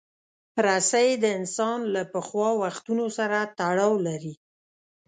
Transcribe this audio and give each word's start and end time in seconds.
رسۍ 0.65 1.09
د 1.23 1.25
انسان 1.37 1.79
له 1.93 2.01
پخوا 2.13 2.49
وختونو 2.61 3.05
سره 3.17 3.37
تړاو 3.59 3.93
لري. 4.07 4.33